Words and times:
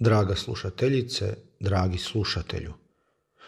Draga 0.00 0.34
slušateljice, 0.34 1.36
dragi 1.60 1.98
slušatelju, 1.98 2.72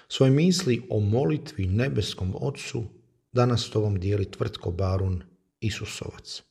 svoje 0.08 0.32
misli 0.32 0.82
o 0.90 1.00
molitvi 1.00 1.66
nebeskom 1.66 2.34
Otcu 2.40 2.84
danas 3.32 3.66
s 3.66 3.70
tobom 3.70 4.00
dijeli 4.00 4.30
tvrtko 4.30 4.70
Barun 4.70 5.22
Isusovac. 5.60 6.42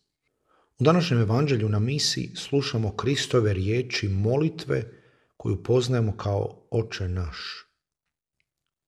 U 0.80 0.84
današnjem 0.84 1.20
evanđelju 1.20 1.70
na 1.70 1.80
misi 1.80 2.32
slušamo 2.36 2.96
Kristove 2.96 3.54
riječi 3.54 4.08
molitve 4.08 4.84
koju 5.38 5.64
poznajemo 5.64 6.18
kao 6.18 6.68
Oče 6.72 7.08
naš. 7.08 7.66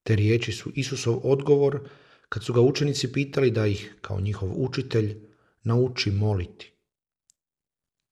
Te 0.03 0.15
riječi 0.15 0.51
su 0.51 0.71
Isusov 0.75 1.20
odgovor 1.23 1.89
kad 2.29 2.43
su 2.43 2.53
ga 2.53 2.62
učenici 2.62 3.13
pitali 3.13 3.51
da 3.51 3.67
ih, 3.67 3.95
kao 4.01 4.20
njihov 4.21 4.49
učitelj, 4.55 5.17
nauči 5.63 6.12
moliti. 6.12 6.70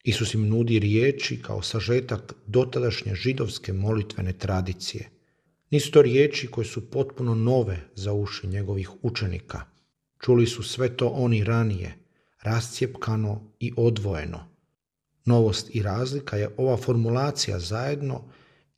Isus 0.04 0.34
im 0.34 0.48
nudi 0.48 0.78
riječi 0.78 1.42
kao 1.42 1.62
sažetak 1.62 2.34
dotadašnje 2.46 3.14
židovske 3.14 3.72
molitvene 3.72 4.32
tradicije. 4.32 5.10
Nisu 5.70 5.90
to 5.90 6.02
riječi 6.02 6.46
koje 6.46 6.64
su 6.64 6.90
potpuno 6.90 7.34
nove 7.34 7.80
za 7.94 8.12
uši 8.12 8.46
njegovih 8.46 8.90
učenika. 9.02 9.60
Čuli 10.20 10.46
su 10.46 10.62
sve 10.62 10.96
to 10.96 11.08
oni 11.08 11.44
ranije, 11.44 11.94
rascijepkano 12.42 13.52
i 13.58 13.72
odvojeno. 13.76 14.50
Novost 15.24 15.74
i 15.74 15.82
razlika 15.82 16.36
je 16.36 16.54
ova 16.56 16.76
formulacija 16.76 17.58
zajedno 17.58 18.24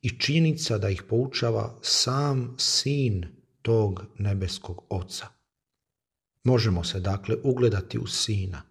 i 0.01 0.19
činjenica 0.19 0.77
da 0.77 0.89
ih 0.89 1.03
poučava 1.03 1.79
sam 1.81 2.55
sin 2.57 3.25
tog 3.61 4.05
nebeskog 4.17 4.85
oca. 4.89 5.27
Možemo 6.43 6.83
se 6.83 6.99
dakle 6.99 7.35
ugledati 7.43 7.99
u 7.99 8.07
sina, 8.07 8.61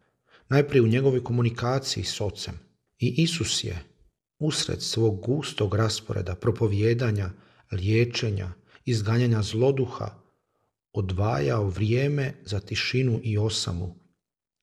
najprije 0.53 0.83
u 0.83 0.87
njegovoj 0.87 1.25
komunikaciji 1.25 2.05
s 2.05 2.21
ocem. 2.21 2.59
I 2.99 3.23
Isus 3.23 3.65
je, 3.65 3.85
usred 4.39 4.83
svog 4.83 5.21
gustog 5.21 5.75
rasporeda 5.75 6.35
propovjedanja, 6.35 7.31
liječenja, 7.71 8.53
izganjanja 8.85 9.43
zloduha, 9.43 10.15
odvajao 10.93 11.69
vrijeme 11.69 12.35
za 12.45 12.61
tišinu 12.61 13.21
i 13.23 13.39
osamu, 13.39 13.95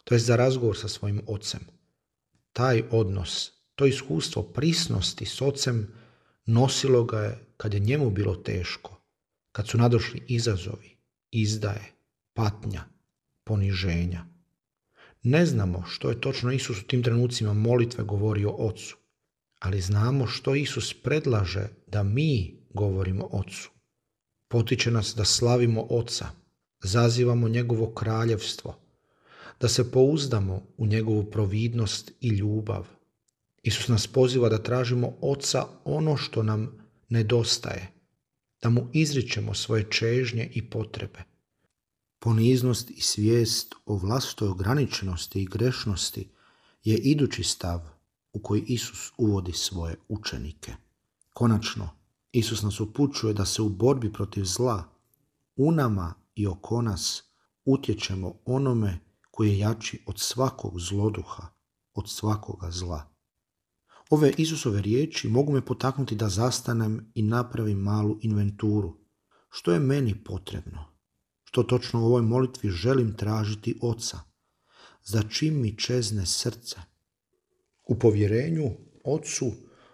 to 0.03 0.15
je 0.15 0.19
za 0.19 0.35
razgovor 0.35 0.77
sa 0.77 0.87
svojim 0.87 1.21
ocem. 1.27 1.59
Taj 2.53 2.83
odnos, 2.91 3.51
to 3.75 3.85
iskustvo 3.85 4.43
prisnosti 4.43 5.25
s 5.25 5.41
ocem 5.41 5.87
nosilo 6.45 7.03
ga 7.03 7.19
je 7.19 7.39
kad 7.57 7.73
je 7.73 7.79
njemu 7.79 8.09
bilo 8.09 8.35
teško, 8.35 9.01
kad 9.51 9.67
su 9.67 9.77
nadošli 9.77 10.23
izazovi, 10.27 10.97
izdaje, 11.31 11.93
patnja, 12.33 12.83
poniženja. 13.43 14.38
Ne 15.23 15.45
znamo 15.45 15.83
što 15.87 16.09
je 16.09 16.21
točno 16.21 16.51
Isus 16.51 16.81
u 16.81 16.87
tim 16.87 17.03
trenucima 17.03 17.53
molitve 17.53 18.03
govorio 18.03 18.49
Ocu, 18.49 18.97
ali 19.59 19.81
znamo 19.81 20.27
što 20.27 20.55
Isus 20.55 20.93
predlaže 20.93 21.67
da 21.87 22.03
mi 22.03 22.59
govorimo 22.69 23.29
Ocu. 23.31 23.69
Potiče 24.47 24.91
nas 24.91 25.13
da 25.17 25.25
slavimo 25.25 25.87
Oca, 25.89 26.25
zazivamo 26.83 27.49
njegovo 27.49 27.93
kraljevstvo, 27.93 28.75
da 29.59 29.67
se 29.67 29.91
pouzdamo 29.91 30.67
u 30.77 30.85
njegovu 30.85 31.23
providnost 31.23 32.11
i 32.21 32.27
ljubav. 32.27 32.87
Isus 33.63 33.87
nas 33.87 34.07
poziva 34.07 34.49
da 34.49 34.63
tražimo 34.63 35.13
Oca 35.21 35.65
ono 35.83 36.17
što 36.17 36.43
nam 36.43 36.89
nedostaje, 37.09 37.91
da 38.61 38.69
mu 38.69 38.87
izričemo 38.93 39.53
svoje 39.53 39.85
čežnje 39.89 40.49
i 40.53 40.69
potrebe. 40.69 41.28
Poniznost 42.19 42.89
i 42.89 43.01
svijest 43.01 43.75
o 43.85 43.95
vlastoj 43.95 44.47
ograničenosti 44.47 45.41
i 45.41 45.45
grešnosti 45.45 46.29
je 46.83 46.97
idući 46.97 47.43
stav 47.43 47.81
u 48.33 48.41
koji 48.41 48.61
Isus 48.61 49.11
uvodi 49.17 49.53
svoje 49.53 49.95
učenike. 50.07 50.73
Konačno, 51.33 51.89
Isus 52.31 52.61
nas 52.61 52.79
upućuje 52.79 53.33
da 53.33 53.45
se 53.45 53.61
u 53.61 53.69
borbi 53.69 54.13
protiv 54.13 54.43
zla 54.43 54.83
u 55.55 55.71
nama 55.71 56.13
i 56.35 56.47
oko 56.47 56.81
nas 56.81 57.23
utječemo 57.65 58.33
onome 58.45 58.99
koji 59.31 59.49
je 59.49 59.59
jači 59.59 60.03
od 60.05 60.19
svakog 60.19 60.79
zloduha, 60.79 61.47
od 61.93 62.09
svakoga 62.09 62.71
zla. 62.71 63.09
Ove 64.09 64.33
Isusove 64.37 64.81
riječi 64.81 65.27
mogu 65.27 65.51
me 65.51 65.65
potaknuti 65.65 66.15
da 66.15 66.29
zastanem 66.29 67.11
i 67.15 67.21
napravim 67.21 67.77
malu 67.77 68.17
inventuru. 68.21 68.97
Što 69.49 69.71
je 69.71 69.79
meni 69.79 70.23
potrebno? 70.23 70.88
Što 71.49 71.63
točno 71.63 72.01
u 72.01 72.05
ovoj 72.05 72.21
molitvi 72.21 72.69
želim 72.69 73.15
tražiti 73.17 73.79
Oca? 73.81 74.19
Za 75.03 75.23
čim 75.29 75.61
mi 75.61 75.77
čezne 75.77 76.25
srce? 76.25 76.75
U 77.87 77.99
povjerenju 77.99 78.77
Ocu 79.03 79.51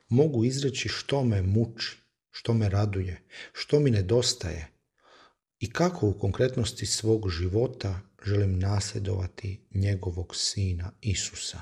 mogu 0.10 0.44
izreći 0.44 0.90
što 0.90 1.24
me 1.24 1.42
muči, 1.42 1.98
što 2.32 2.54
me 2.54 2.70
raduje, 2.70 3.28
što 3.54 3.80
mi 3.80 3.92
nedostaje 3.92 4.72
i 5.60 5.72
kako 5.72 6.08
u 6.08 6.20
konkretnosti 6.20 6.86
svog 6.86 7.30
života 7.30 8.00
želim 8.26 8.60
nasljedovati 8.60 9.68
njegovog 9.74 10.36
sina 10.36 10.92
Isusa. 11.02 11.62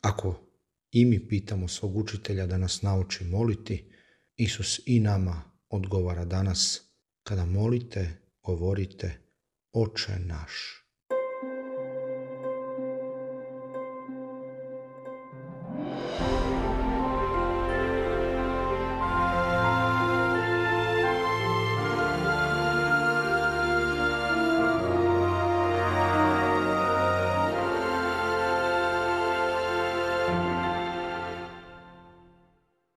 Ako 0.00 0.40
i 0.90 1.04
mi 1.04 1.28
pitamo 1.28 1.68
svog 1.68 1.96
učitelja 1.96 2.46
da 2.46 2.58
nas 2.58 2.82
nauči 2.82 3.24
moliti, 3.24 3.92
Isus 4.36 4.80
i 4.86 5.00
nama 5.00 5.42
odgovara 5.68 6.24
danas 6.24 6.80
kada 7.22 7.44
molite, 7.44 8.27
govorite 8.48 9.10
Oče 9.72 10.18
naš. 10.18 10.87